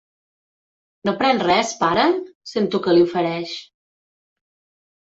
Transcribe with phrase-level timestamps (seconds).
[1.09, 2.07] No pren res, pare?
[2.53, 3.57] —sento que li ofereix.